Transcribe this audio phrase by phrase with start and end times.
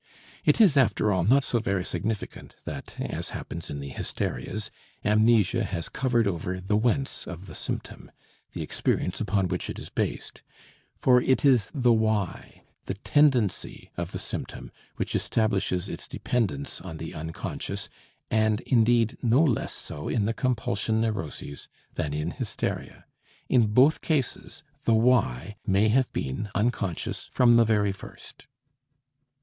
[0.45, 4.71] It is, after all, not so very significant that, as happens in the hysterias,
[5.05, 8.09] amnesia has covered over the "whence" of the symptom,
[8.53, 10.41] the experience upon which it is based;
[10.97, 16.97] for it is the "why," the tendency of the symptom, which establishes its dependence on
[16.97, 17.87] the unconscious,
[18.31, 23.05] and indeed no less so in the compulsion neuroses than in hysteria.
[23.49, 28.47] In both cases the "why" may have been unconscious from the very first.